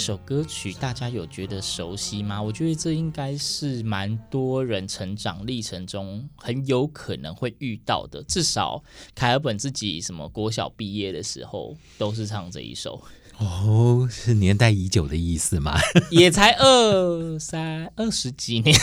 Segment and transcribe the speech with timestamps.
[0.00, 2.42] 首歌曲大家有觉得熟悉吗？
[2.42, 8.22] 我觉得这应该是蛮多人成长历程中很有可能会遇到的。
[8.24, 8.82] 至少
[9.14, 13.00] 凯尔本自己什么国小毕业的时候都是唱这一首。
[13.38, 15.78] 哦，是年代已久的意思吗？
[16.10, 18.78] 也才二三二十几年，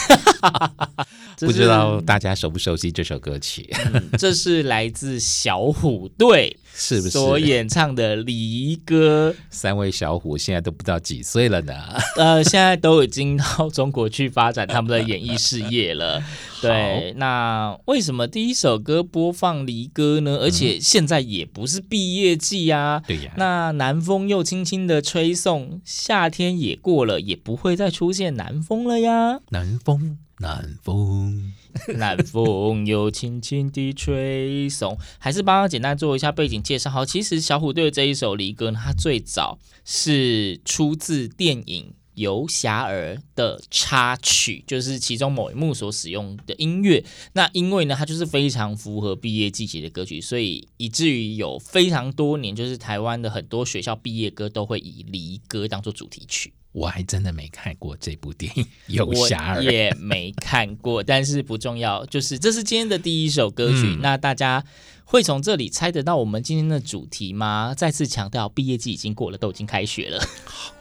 [1.45, 3.69] 不知道大家熟不熟悉这首歌曲？
[3.93, 6.57] 嗯，这是来自小虎队。
[6.80, 9.33] 是不是所演唱的离歌？
[9.49, 11.73] 三位小虎现在都不知道几岁了呢？
[12.17, 16.23] 呃，现在都已经到中国去发展他们的演艺事业了。
[16.61, 20.38] 对，那为什么第一首歌播放离歌呢？
[20.38, 23.02] 而且现在也不是毕业季啊。
[23.08, 23.31] 对呀。
[23.38, 29.39] 那南风又轻轻的吹送，夏天也过了，也不会再出现南风了呀。
[29.49, 31.53] 南风，南风。
[31.95, 36.89] 南风又轻轻地吹送，还是帮他简单做一下背景介绍。
[36.89, 47.05] 好，其实小虎队这一首离歌呢，它最早是出自电影《游侠儿》的插曲，就是其中某一幕所使用的音乐。
[47.33, 56.53] 那因为呢，它就是非常符合毕业季节的歌曲，所以以至于有非常多年，就是台湾的很多学校毕业歌都会以离歌当做主题曲。
[56.77, 63.95] 我还真的没看过这部电影，游侠儿也没看过，但是不重要，就是这是今天的第一首歌曲。
[63.95, 64.64] 嗯、那大家
[65.04, 67.73] 会从这里猜得到我们今天的主题吗？
[67.76, 70.23] 再次强调，毕业季已经过了，都已经开学了。
[70.45, 70.71] 好，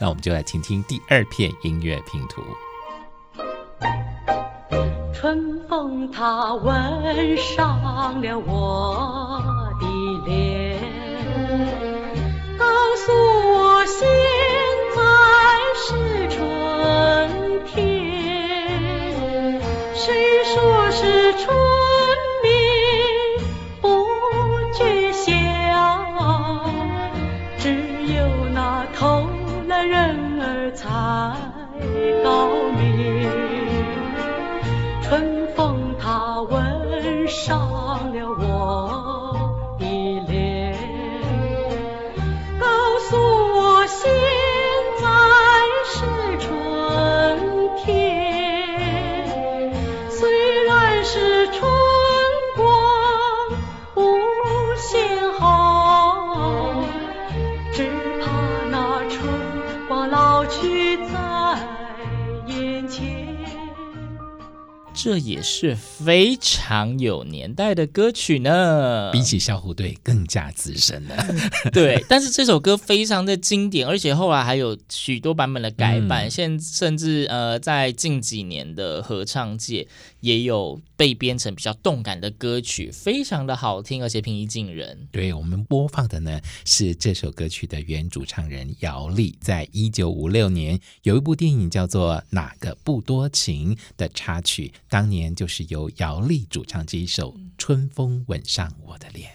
[0.00, 2.40] 那我们就来听听第二片音乐拼图。
[5.12, 9.42] 春风它吻上了我
[9.80, 9.86] 的
[10.30, 10.78] 脸，
[12.56, 12.64] 告
[12.96, 14.06] 诉我心。
[15.88, 15.94] 是
[16.30, 19.60] 春天，
[19.94, 21.75] 谁说是春？
[65.46, 71.16] 是非常有年代的歌曲呢，比起小虎队更加资深了。
[71.72, 79.86] 对，但是这首歌非常的经典，而且后来还有许多版本的改版，现、嗯、甚至呃，在近几年的合唱界
[80.18, 85.06] 也有被编成比较动感的歌曲，非常的好听，而且平易近人。
[85.12, 94.72] 对，我们播放的呢是这首歌曲的原主唱人姚丽，在一九五六年有一部电影叫做《哪个不多情》的插曲。
[94.88, 99.30] 当年就是由姚丽主唱这一首《春风吻上我的脸》。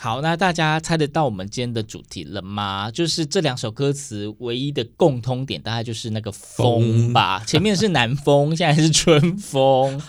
[0.00, 2.88] 好，那大家猜得到我们今天的主题了吗？
[2.88, 7.38] 就是这两首歌词唯一的共通点，大概就是那个风吧。
[7.38, 10.00] 风前面是南风， 现在是春风。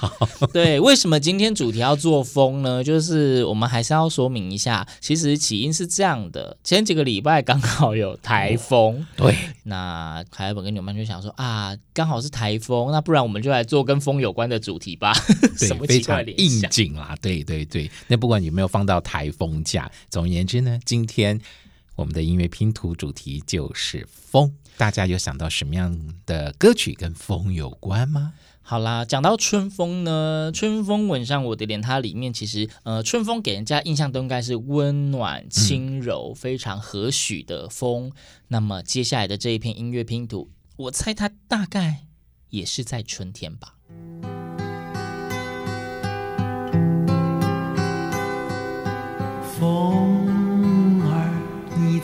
[0.53, 2.83] 对，为什么今天主题要做风呢？
[2.83, 9.35] 就是我们还是要说明一下，其实起因是这样的：前几个礼拜刚好有台风，哦、对。
[9.63, 15.13] 那凯尔本跟纽曼就想说啊，刚好是台风，那不然我们就来做跟风有关的主题吧。
[15.57, 17.17] 对， 什么非常应景啦。
[17.19, 19.78] 对对对，那不管有没有放到台风假。
[20.09, 21.39] 总而言之呢，今天
[21.95, 24.55] 我们的音乐拼图主题就是风。
[24.77, 28.33] 大家有想到什么样的歌曲跟风有关吗？
[28.61, 38.11] 好啦，讲到春风呢，春风吻上我的脸，它里面其实呃，春风给人家印象都应该是温暖、轻柔、嗯、非常和煦的风。
[38.49, 42.05] 那么接下来的这一篇音乐拼图，我猜它大概
[42.51, 43.78] 也是在春天吧。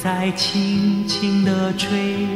[0.06, 2.28] 在轻轻地吹，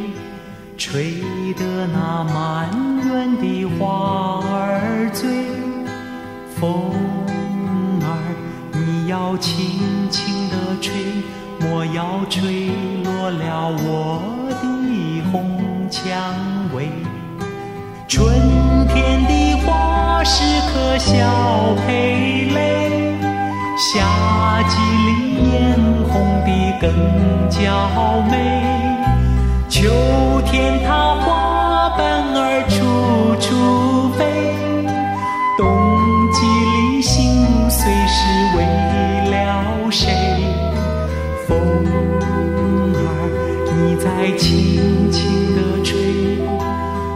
[0.75, 1.13] 吹
[1.53, 2.67] 得那满
[3.05, 5.29] 园的花儿醉。
[6.55, 6.91] 风
[8.01, 8.09] 儿，
[8.73, 10.95] 你要轻轻地吹，
[11.59, 12.71] 莫要吹
[13.03, 14.19] 落了我
[14.49, 16.03] 的红蔷
[16.73, 16.89] 薇。
[18.07, 18.33] 春
[18.87, 20.43] 天的花是
[20.73, 23.13] 可笑霏泪，
[23.77, 24.75] 夏季
[25.05, 25.77] 里艳
[26.11, 26.89] 红的更
[27.49, 27.57] 娇
[28.29, 28.33] 美。
[29.69, 29.89] 秋
[30.45, 32.01] 天它花瓣
[32.35, 32.75] 儿处
[33.39, 34.19] 处飞，
[35.57, 35.63] 冬
[36.33, 38.17] 季里心碎是
[38.57, 38.59] 为
[39.29, 39.35] 了
[39.91, 40.09] 谁？
[41.47, 41.57] 风
[42.95, 43.07] 儿，
[43.65, 44.05] 你在
[44.37, 45.17] 轻轻
[45.55, 45.89] 地吹。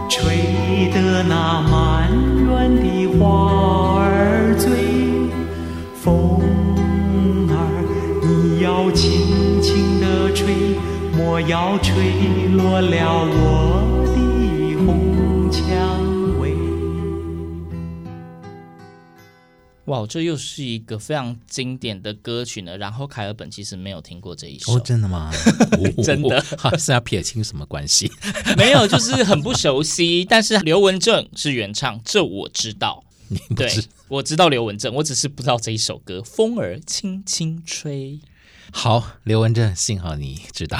[0.08, 1.60] 吹得那
[10.34, 10.54] 吹，
[11.16, 11.94] 莫要吹
[12.52, 16.54] 落了我的红蔷薇。
[19.86, 22.76] 哇，这又是一个非常经典的歌曲呢。
[22.78, 25.30] 然后凯尔本其实没有听过这一首，哦，真的吗？
[26.02, 28.10] 真的，好是要撇清什么关系？
[28.56, 30.24] 没有，就是很不熟悉。
[30.24, 33.04] 但是刘文正是原唱，这我知道。
[33.28, 38.12] 你不知对，我知道刘文正，我只是不知道这一首歌《风儿轻轻吹》。
[38.72, 40.78] 好，刘文正，幸好你知道，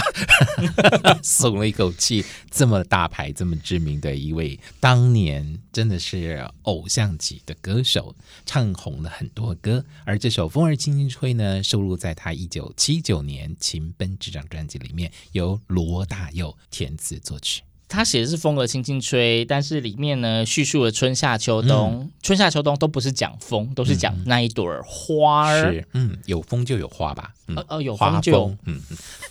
[1.23, 2.25] 松了一口气。
[2.51, 8.15] 这么大牌、这么知名的一位，当年真的是偶像级的歌手，
[8.45, 9.85] 唱红了很多歌。
[10.05, 17.63] 而这首《风儿轻轻吹》呢，收录在他一九七九年《情奔》这张专辑里面，由罗大佑填词作曲。
[17.87, 25.73] 他写的是风儿轻轻吹，但是里面呢叙述了春夏秋冬，嗯、春夏秋冬都不是讲风，都是讲那一朵花儿。
[25.73, 27.33] 是，嗯，有风就有花吧？
[27.47, 28.57] 嗯、哦哦，有风就有，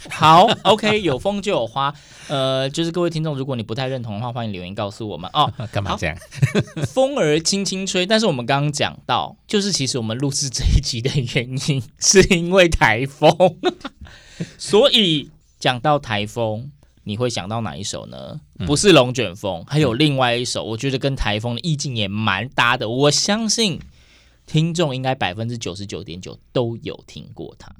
[0.09, 1.93] 好，OK，有风就有花。
[2.27, 5.51] 呃，就是各位听众，如果你不太认同的话，欢迎留言告诉我们哦。
[5.73, 6.15] 干嘛这样？
[6.87, 13.57] 风儿轻轻吹，但是我们刚刚讲到，就是其实我们录制这一集的原因是因为台风，
[14.57, 15.29] 所以
[15.59, 16.71] 讲到台风。
[17.05, 18.39] 你会想到哪一首呢？
[18.65, 22.87] 不是龙卷风，还有另外一首，我觉得跟台风的意境也蛮搭的。
[22.89, 23.79] 我相信
[24.45, 27.75] 听众应该百分之九十九点九都有听过它。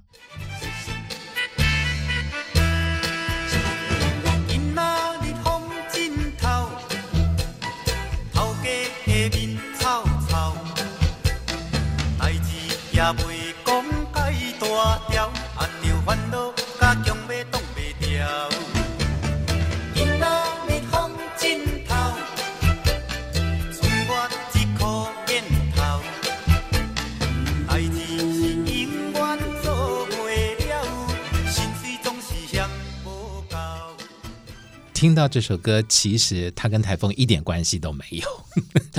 [35.04, 38.26] 听到这首歌，其实它跟台风一点关系都没有。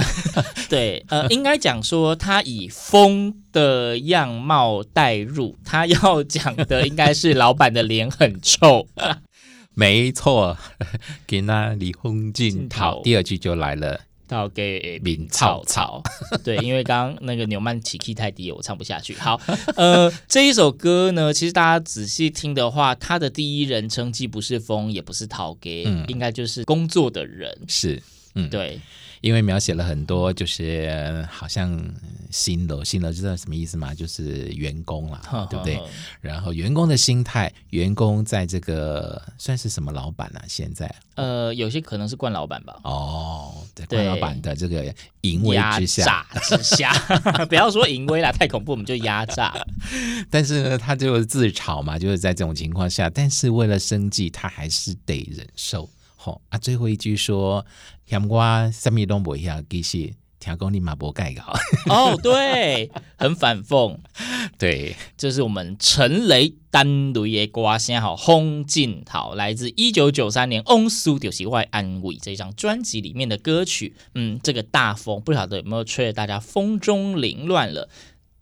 [0.69, 8.87] 对，呃，应该讲说，它以风的样貌带入，他要讲的应该是老板的脸很臭。
[9.73, 10.59] 没错，
[11.27, 14.01] 给那里风景好，第二句就来了。
[14.27, 15.63] 到给民草。
[15.67, 16.03] 草，
[16.45, 19.15] 对，因为刚刚那个纽曼起 key 太低，我唱不下去。
[19.15, 19.41] 好，
[19.77, 28.03] 呃， 这一首歌呢，其实大家仔细听的话，它的第一人称既不是风，也不是陶给，嗯，应该就是工作的人，是，
[28.35, 28.81] 嗯，对。
[29.25, 31.83] 因为描写了很多，就是好像
[32.31, 33.95] 新楼，新楼知道什么意思吗？
[33.95, 35.81] 就是员工了，呵呵呵对不对？
[36.21, 40.45] 然后员工的心态，员工在这个算是什么老板啊？
[40.47, 42.79] 现在呃，有些可能是惯老板吧。
[42.85, 46.93] 哦，对，惯老板的这个淫威之下，之下，
[47.49, 49.55] 不要说淫威了，太恐怖，我们就压榨。
[50.29, 55.89] 但是呢，他就自嘲嘛，就是在这种情况下，但是为了生计，他还是得忍受。
[56.15, 57.65] 好啊，最后一句说。
[58.07, 61.43] 嫌我什么都不晓，其实听讲你嘛无改稿。
[61.87, 63.99] 哦，对，很反讽。
[64.59, 73.97] 对，这是我们陈雷单雷的歌声，好，风景好，来自一九九三年《往事就是我的安慰》这张专辑里面的歌曲。
[74.15, 77.89] 嗯，这个大风不晓得有没有吹得大家风中凌乱了？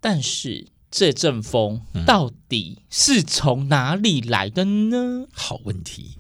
[0.00, 4.97] 但是这阵风到底是从哪里来的呢？
[4.97, 6.19] 嗯、好问题。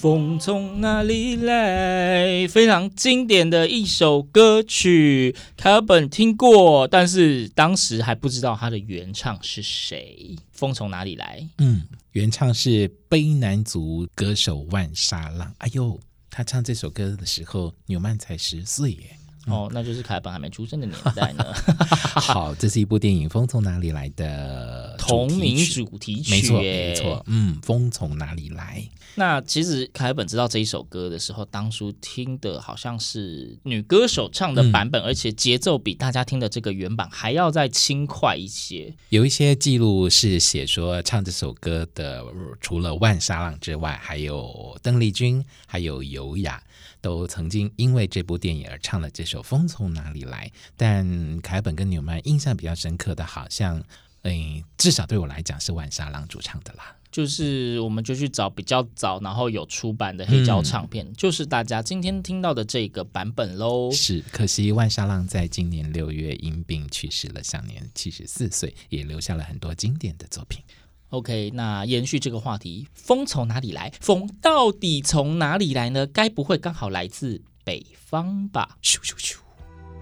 [0.00, 2.48] 风从哪里来？
[2.48, 10.34] 非常经典的一首歌曲，凯尔本听过，但是当时还不知道他的原唱是谁。
[10.52, 11.46] 风从哪里来？
[11.58, 15.52] 嗯，原唱是卑南族歌手万沙浪。
[15.58, 19.18] 哎呦，他唱这首歌的时候，纽曼才十岁耶。
[19.46, 21.44] 哦，那就是凯本还没出生的年代呢。
[22.14, 27.24] 好，这是一部电影《风从哪里来》的同名主题曲，没错，没错。
[27.26, 28.86] 嗯，风从哪里来？
[29.14, 38.94] 那其实凯本知道这一首歌的时候，当初听的好像是女歌手唱的版本，嗯、而且节奏比大家听的这个原版还要再轻快一些。
[39.08, 42.24] 有一些记录是写说，唱这首歌的
[42.60, 46.62] 除了万沙浪之外，还有邓丽君，还有尤雅。
[47.00, 53.82] 都曾经因为这部电影而唱了这首《风从哪里来》，但凯本跟纽曼印象比较深刻的，好像，
[54.22, 56.96] 嗯，至少对我来讲是万沙浪主唱的啦。
[57.10, 63.90] 就是我们就去找比较早，然后有出版的黑胶唱片，嗯、就是大家今天听到的这个版本喽。
[63.90, 70.62] 是，可惜万沙浪在今年六月因病去世了，享年七十四岁，也留下了很多经典的作品。
[71.10, 73.92] OK，那延续这个话题，风从哪里来？
[74.00, 76.06] 风到底从哪里来呢？
[76.06, 78.76] 该不会刚好来自北方吧？
[78.80, 79.36] 咻咻咻！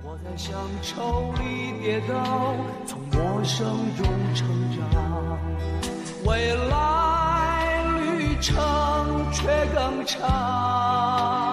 [0.05, 4.47] 我在乡愁里跌倒，从陌生中成
[4.93, 5.39] 长，
[6.27, 7.85] 未来
[8.17, 11.48] 旅程却更长。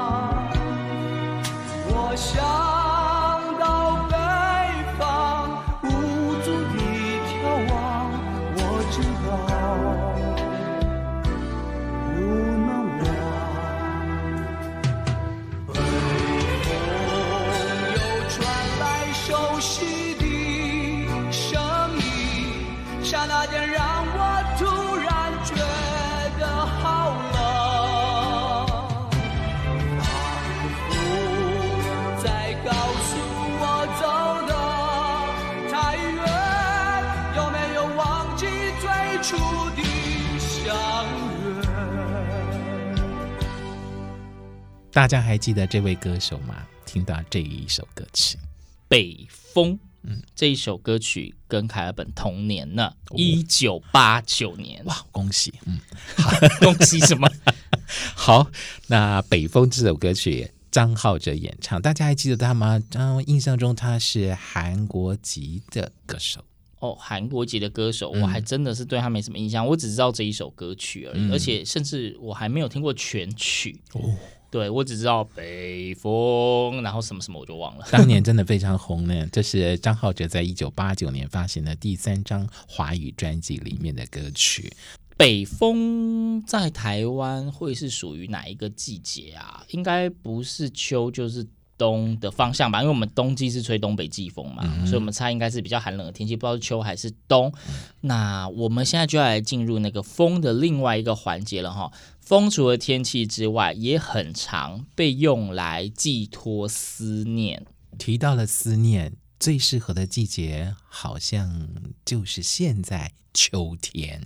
[44.96, 46.66] 大家还记得这位歌手吗？
[46.86, 48.38] 听到这一首歌曲
[48.88, 49.74] 《北风》，
[50.04, 54.82] 嗯，这一首歌曲跟凯尔本同年呢，一九八九年。
[54.86, 55.54] 哇，恭喜！
[55.66, 55.78] 嗯，
[56.16, 57.30] 好，恭喜什么？
[58.16, 58.50] 好，
[58.88, 62.82] 那《北风》这首歌曲，张浩哲演唱，大家还记得他吗？
[62.94, 66.42] 嗯，印象中他是韩国籍的歌手。
[66.80, 73.82] 哦，韩国籍的歌手，我还真的是对他没什么印象，嗯、我只知道这一首歌曲而已，嗯、而且甚至我还没有听过全曲。
[73.92, 74.16] 哦。
[74.56, 77.86] 对，我只知道北风，然后什么什么我就忘了。
[77.92, 84.72] 当年真的非常红呢，这是张浩哲在一九八九年发行的第三张华语专辑里面的歌曲。
[85.18, 89.62] 北风在台湾会是属于哪一个季节啊？
[89.72, 91.46] 应该不是秋就是
[91.78, 92.80] 冬的方向吧？
[92.82, 97.52] 因为我们冬季是吹东北季风嘛，嗯、所以我们猜应该是比较寒冷的天气，不知道是秋还是冬。
[97.68, 101.92] 嗯、那我们现在就要来进入那个风的另外一个环节了哈。
[102.26, 107.68] 风除了天气之外，也很常被用来寄托思念。
[108.00, 111.70] 提到了思念，最适合的季节好像
[112.04, 114.26] 就是现在秋天。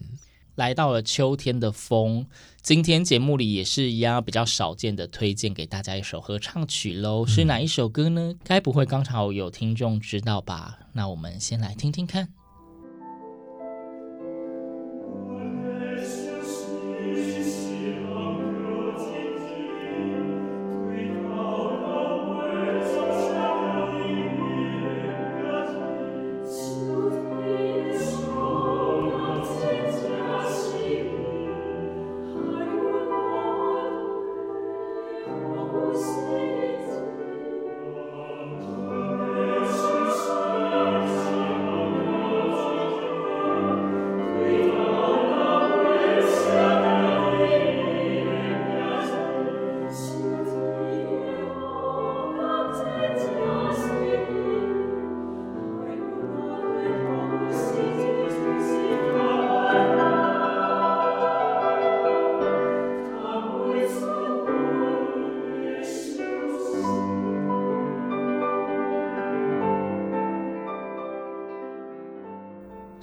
[0.56, 2.26] 来到了秋天的风，
[2.62, 7.26] 今天节目里也是一样比较少见的，推荐给大家一首合唱曲喽。
[7.26, 8.34] 是哪一首歌呢？
[8.46, 10.80] 该不会刚好有听众知道吧？
[10.94, 12.30] 那我们先来听听看。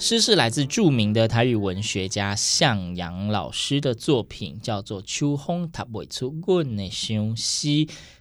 [0.06, 7.66] 诗是来自著名的台语文学家向阳老师的作品，叫做《秋风他不出滚的相思》。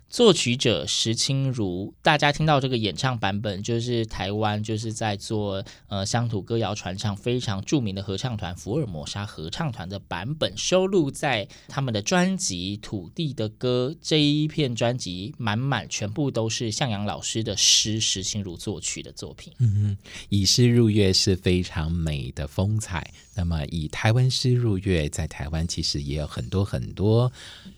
[0.08, 19.52] 作曲者石青如，大家听到这个演唱版本，就是台湾就是在做呃乡土歌谣传唱非常著名的合唱团福尔摩沙合唱团的版本，收录在他们的专辑《土地的歌》这一片专辑，满满全部都是向阳老师的诗，石青如作曲的作品。
[19.60, 19.98] 嗯嗯，
[20.30, 23.12] 以诗入乐是非常美的风采。
[23.36, 27.32] 那么以台湾诗入乐，在台湾其实也有很多很多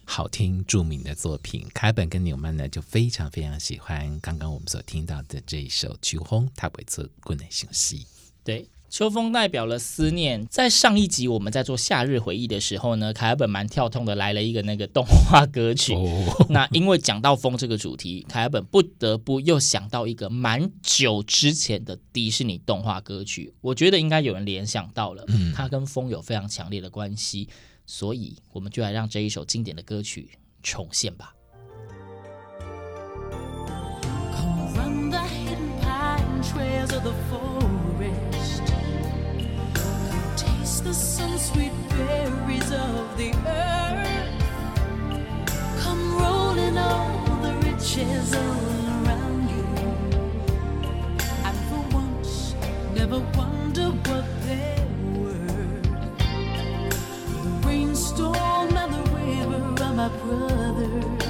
[0.06, 1.68] 好听著名的作品。
[1.74, 8.06] 凯本跟纽曼呢，就非常非常喜欢刚刚我们所听到的这一首《曲红》，他会做国内休息。
[8.44, 10.46] 对，秋风代表了思念。
[10.48, 15.94] 在上一集我们在做夏日回忆的时候呢，凯尔本蛮跳痛的来了一个那个动画歌曲。
[15.94, 23.54] 哦、 那因为讲到风这个主题，凯尔本不得不又想到一个蛮久之前的迪士尼动画歌曲。
[23.62, 27.50] 我觉得应该有人联想到了，嗯，它跟风有非常强烈的关系，
[27.86, 30.32] 所以我们就来让这一首经典的歌曲
[30.64, 31.34] 重现吧。
[40.88, 44.32] 《the sun, sweet berries of the earth.
[45.82, 49.66] Come rolling all the riches around you.
[51.48, 52.56] And for once,
[52.96, 54.78] never wonder what they
[55.14, 55.82] were.
[57.44, 61.27] The rainstorm and the river are my brothers.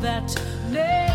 [0.00, 0.34] that
[0.70, 1.09] name.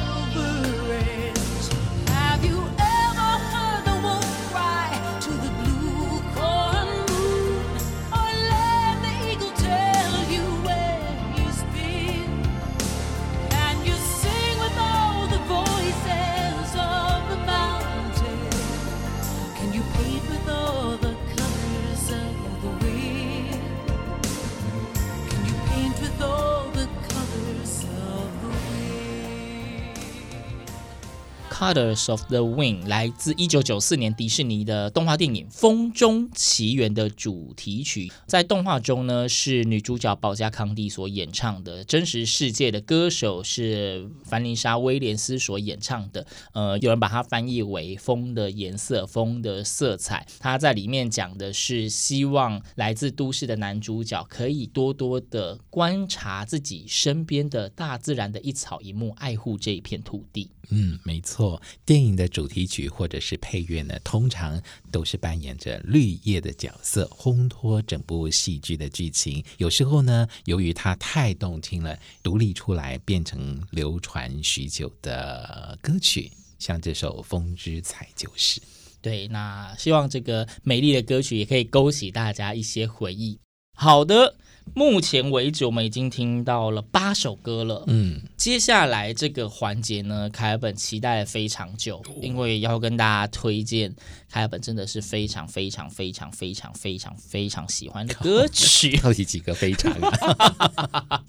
[31.65, 46.27] Colors of the Wind》来自一九九四年迪士尼的动画电影《风中奇缘》的主题曲，在动画中呢是女主角保加康蒂所演唱的，真实世界的歌手是凡妮莎威廉斯所演唱的。
[46.53, 50.27] 呃，有人把它翻译为“风的颜色”、“风的色彩”。
[50.37, 60.51] 它在里面讲的是希望来自都市的男主角可以多多的观察自己身边的大自然的一草一木，爱护这一片土地。
[60.69, 61.54] 嗯，没错。
[61.85, 69.43] 电影的主题曲或者是配乐呢，通常都是扮演着绿叶的角色，烘托整部戏剧的剧情。
[69.57, 78.61] 有时候呢，由于它太动听了，独立出来变成流传许久的歌曲，像这首《风之彩》就是。
[79.01, 83.39] 对，那希望这个美丽的歌曲也可以勾起大家一些回忆。
[83.77, 84.35] 好的。
[84.73, 87.83] 目前为止，我们已经听到了八首歌了。
[87.87, 93.95] 嗯，接下来这个环节呢，凯尔本期待了非常久，因为要跟大家推荐
[94.29, 98.97] 凯尔本真的是非常非常非常非常非常非常喜欢的歌曲。
[99.03, 101.23] 到底几个非常啊？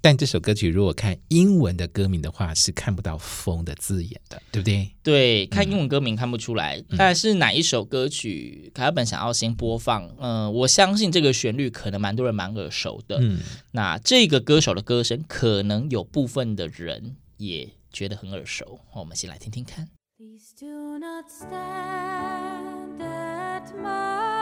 [0.00, 4.90] 但这首歌曲如果看英文的歌名的话，是看不到“风”的字眼的，对不对？
[5.02, 6.78] 对，看英文歌名看不出来。
[6.88, 10.06] 嗯、但是哪一首歌曲，凯尔本想要先播放？
[10.18, 13.18] 嗯、呃，我相信这个旋律可能蛮多人蛮耳熟的。
[13.20, 13.40] 嗯，
[13.72, 18.78] 那这个歌手的歌声，可能有部分的人也觉得很耳熟。
[18.94, 19.88] 我们先来听听看。
[20.16, 24.37] Please do not stand at my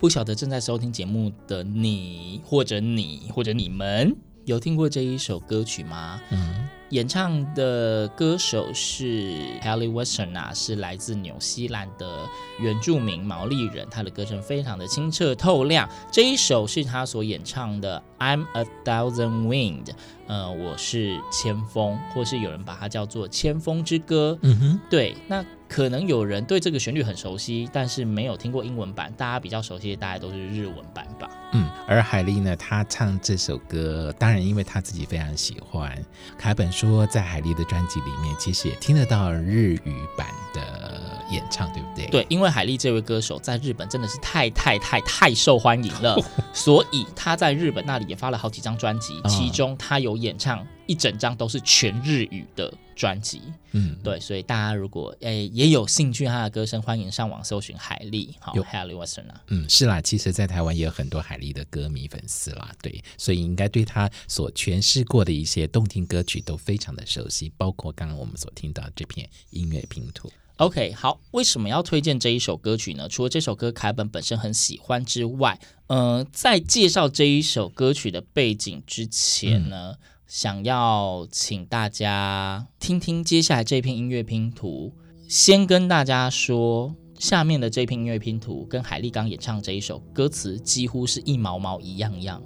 [0.00, 6.18] 不晓得正在收听节目的你，或者你，或者你们，有听过这一首歌曲吗？
[6.30, 12.26] 嗯，演唱的歌手是 Hayley Wilson 啊，是来自纽西兰的
[12.58, 15.86] 原住民毛利人，他的歌声非常的清澈透亮。
[16.10, 19.84] 这一首是他所演唱的《I'm a Thousand Wind》，
[20.28, 24.38] 呃，我是千风，或是有人把它叫做《千风之歌》。
[24.48, 25.44] 嗯哼，对，那。
[25.70, 29.12] 可能有人对这个旋律很熟悉，但是没有听过英文版。
[29.16, 31.30] 大家比较熟悉的，大概都是日文版吧。
[31.52, 35.96] 嗯，而海莉呢，她唱这首歌，当然因为她自己非常喜欢。
[36.36, 42.06] 凯本说，在海莉的专辑里面，其实也听得到日语版的演唱，对不对？
[42.08, 46.18] 对，因为海莉这位歌手在日本真的是太太太太受欢迎了，
[46.52, 50.66] 所以她在日本那里也发了好几张专辑，其中她有演唱。
[50.90, 70.28] 一整张都是全日语的专辑，嗯，对，所以大家如果诶、欸、也有兴趣他的歌声，欢迎上网搜寻海莉，好，Hayley Watson 啊，嗯，是啦，其实，在台湾也有很多海莉的歌迷粉丝啦，对，所以应该对他所诠释过的一些动听歌曲都非常的熟悉，包括刚刚我们所听到的这片音乐拼图。
[70.56, 73.08] OK，好，为什么要推荐这一首歌曲呢？
[73.08, 79.92] 除了这首歌凯本本身很喜欢之外，嗯、呃，在介绍这一首歌曲的背景之前呢。
[79.92, 84.94] 嗯想要请大家听听接下来这片音乐拼图。
[85.26, 92.40] 先跟大家说，下面的这片音乐拼图跟海莉刚演唱这一首歌词几乎是一毛毛一样样。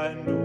[0.00, 0.39] and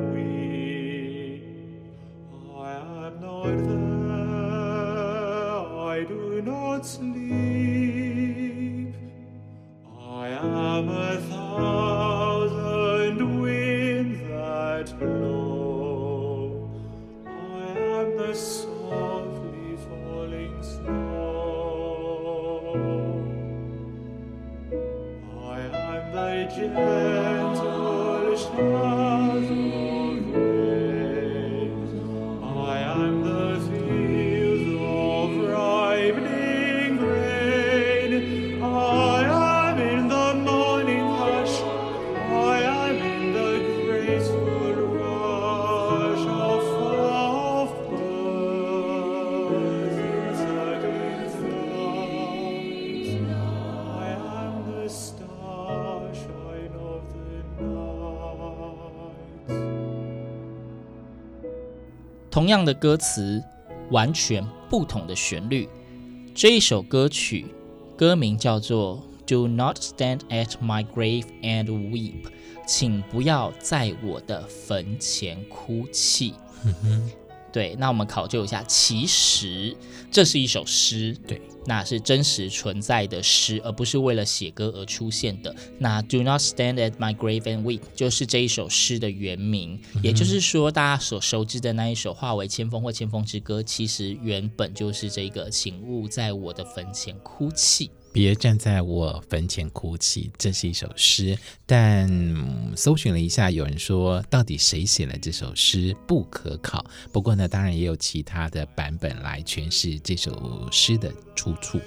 [62.35, 63.41] 同样的歌词，
[63.91, 65.69] 完全不同的旋律。
[66.35, 67.45] 这一首歌曲
[67.97, 72.23] 歌名叫做《Do Not Stand at My Grave and Weep》，
[72.67, 76.33] 请不要在我的坟前哭泣。
[77.55, 79.73] 对，那我们考究一下，其实
[80.11, 85.55] 这是一首诗，对，那是真实存在的诗，而不是为了写歌而出现的。
[85.79, 97.89] 那 Do not stand at my grave and weep 就是这一首诗的原名，嗯、也就是说，大家所熟知的那一首化为千风或千风之歌，其实原本就是这个，请勿在我的坟前哭泣。
[98.15, 101.37] 别站在我坟前哭泣，这是一首诗。
[101.65, 102.09] 但
[102.73, 106.85] 搜寻了一下，有人说到底谁写了这首诗不可考。
[107.11, 111.77] 不过呢，当然也有其他的版本来诠释这首诗的出处。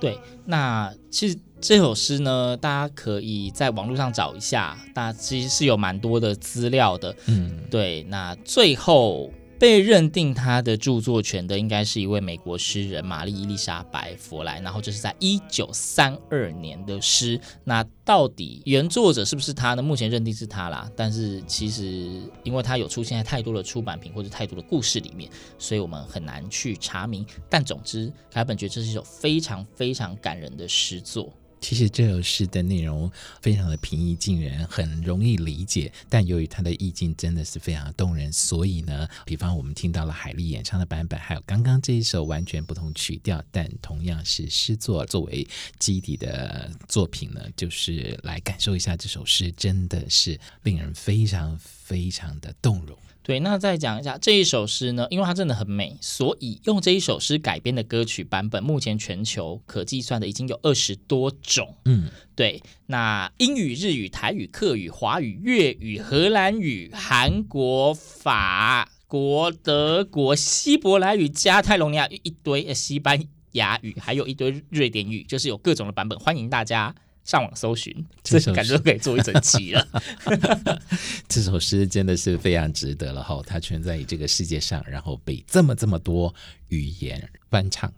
[0.00, 7.14] 对，那其实这首诗呢，大家可以在网络上找一下，大家其实是有蛮多的资料的。
[7.26, 9.30] 嗯，对，那最后。
[9.58, 17.40] 被认定他的著作权的应该是一位美国诗人玛丽伊丽莎白弗莱，然后这是在一九三二年的诗。
[17.64, 19.82] 那到底原作者是不是他呢？
[19.82, 27.26] 目前认定是他啦，但是其实因为他有出现在太多的出版品或者太多的故事里面，所以我们很难去查明。
[27.50, 31.32] 但总之，凯本觉得这是一首非常非常感人的诗作。
[31.60, 33.10] 其实这首诗的内容
[33.42, 35.92] 非常的平易近人，很容易理解。
[36.08, 45.46] 但由于它的意境真的是非常动人，所以呢，比方我们听到了海莉演唱的版本，还有刚刚这一首完全不同曲调，但同样是诗作作为
[45.78, 52.96] 基底的作品呢，就是来感受一下这首诗，真的是令人非常非常的动容。
[53.28, 61.74] 对，那再讲一下这一首诗呢，因为它真的很美，所以用这一首诗改编的歌曲版本，目前全球可计算的已经有二十多种。
[61.84, 76.94] 嗯，对，那英语、日语、台语、客语、华语、粤语、荷兰语、韩国、法国、德国、希伯来语、加泰隆尼亚语一堆，呃，西班牙语，还有一堆瑞典语，就是有各种的版本，欢迎大家
[77.28, 79.86] 上网搜寻，这这感觉都可以做一整期了。
[81.28, 86.34] 这首诗真的是非常值得了哈，它存在于这个世界上，然后被这么这么多
[86.68, 87.92] 语言翻唱。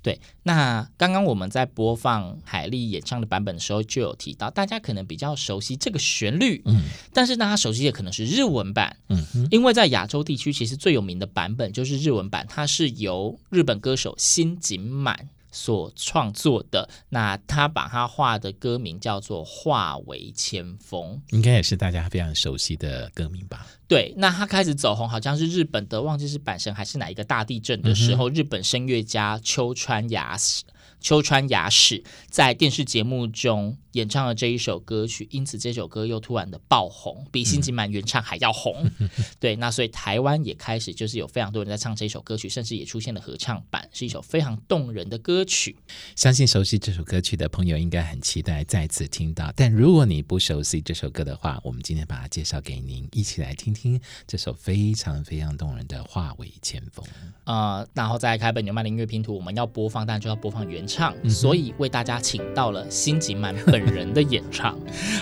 [0.00, 15.28] 对，那刚刚我们在播放海莉演唱的版本的时候，就有提到，大家可能比较熟悉这个旋律，嗯，但是大家熟悉的可能是日文版，嗯哼，因为在亚洲地区，其实最有名的版本就是日文版，它是由日本歌手新井满。
[15.52, 23.66] 所创作的，那他把他画的歌名叫做《化为千峰》，应该也是大家非常熟悉的歌名吧？
[23.88, 30.62] 对，那他开始走红，好像是日本的，忘记是阪神还是哪一个大地震的时候，嗯、日本声乐家秋川雅史。
[31.00, 38.90] 秋川雅史在电视节目中演唱了这一首歌曲，因此这首歌又突然的爆红，比新井满原唱还要红。
[38.98, 39.08] 嗯、
[39.40, 45.76] 对，那所以台湾也开始就是有非常多人在唱这首歌曲，甚至也出现了合唱版，是一首非常动人的歌曲。
[46.16, 57.06] 相信熟悉这首歌曲的朋友应该很期待再次听到，但如果你不熟悉这首歌的话，我们今天把它介绍给您，一起来听听这首非常非常动人的《化为千风》。
[57.44, 60.86] 呃，然后在开本牛麦的音乐拼图，我们要播放，但就要播放原。
[60.90, 64.74] 唱， 所以为大家请到了新井满本本人的演唱。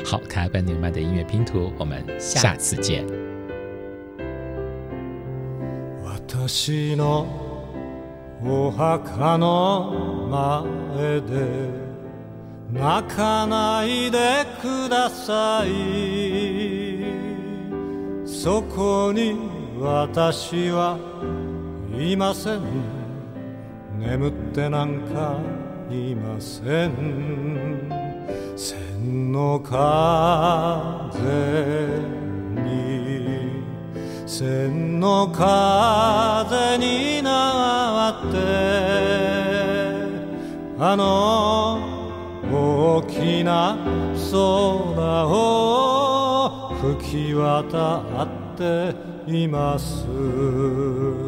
[0.05, 3.05] 好，开本年迈的音乐拼图，我们下次见。
[6.05, 7.27] 私の
[8.45, 10.65] お墓の
[11.01, 11.69] 前で
[12.73, 15.71] 泣かないでください
[18.25, 19.37] そこに
[19.81, 20.99] 私は
[21.99, 22.61] いません
[23.99, 25.39] 眠ってなんか
[25.91, 28.08] いません
[28.59, 29.71] 千の风
[32.57, 33.63] に
[34.27, 38.39] 千の风になって
[40.77, 41.79] あの
[42.53, 43.79] 大きな
[44.33, 48.97] 空を吹き渡って
[49.33, 51.28] います。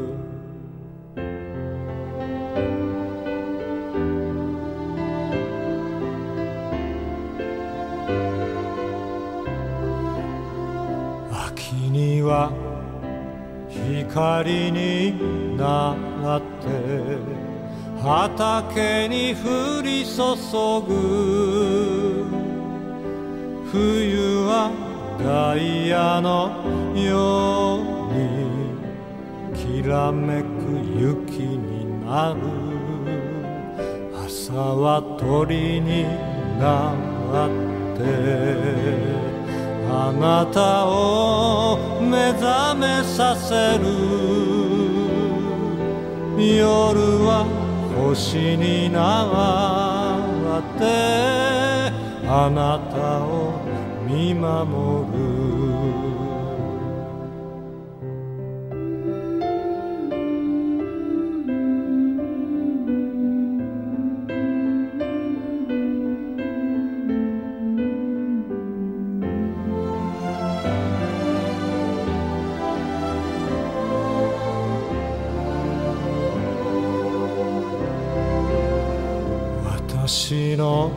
[12.23, 12.51] は
[13.69, 15.95] 光にな
[16.39, 17.41] って
[18.03, 20.23] 畑に降り注
[20.87, 20.91] ぐ。
[23.71, 24.71] 冬は
[25.23, 26.51] ダイヤの
[26.97, 28.23] ように
[29.55, 30.47] きらめく
[30.99, 32.41] 雪になる。
[34.27, 36.05] 朝は鸟に
[36.59, 36.95] な
[37.47, 37.49] っ
[37.97, 39.20] て。
[39.93, 43.85] あなたを目覚めさせる。
[46.39, 47.45] 夜は
[47.99, 49.01] 星にな
[50.59, 50.85] って
[52.29, 53.61] あなたを
[54.07, 55.40] 見守る。
[80.57, 80.91] の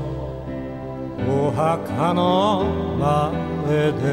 [1.30, 2.66] お墓の
[2.98, 4.04] 前で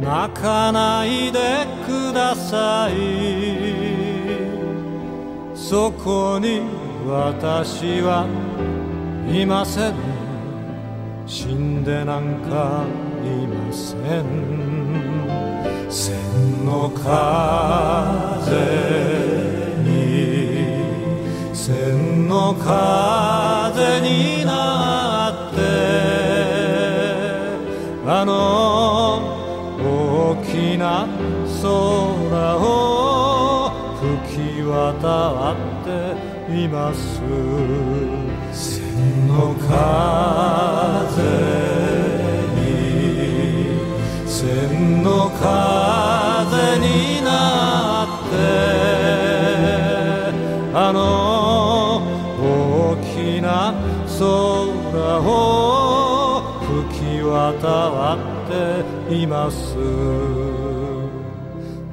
[0.00, 2.94] 泣かないでください。
[5.54, 6.62] そこに
[7.06, 8.26] 私は
[9.32, 9.94] いません。
[11.26, 12.84] 死んでなんか
[13.24, 14.24] いません。
[15.88, 16.12] 千
[16.64, 17.00] の风
[22.40, 22.64] の风
[23.74, 25.60] 风になって
[28.06, 29.20] あの
[29.78, 31.06] 大きな
[31.60, 31.66] 空
[32.56, 37.20] を吹き渡っています。
[38.52, 39.68] 千の风
[42.56, 42.58] に
[44.26, 45.40] 千の风
[46.78, 47.28] にな
[47.84, 47.89] って
[59.12, 59.76] います。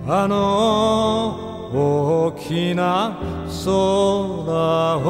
[0.08, 3.20] あの大きな
[3.66, 3.74] 空
[5.04, 5.08] を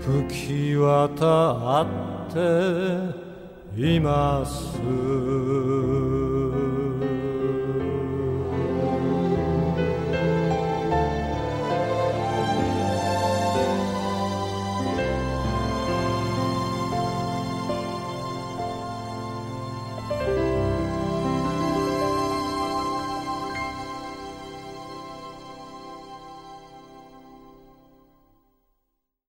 [0.00, 1.86] 吹き渡っ
[2.32, 2.38] て
[3.76, 5.69] います。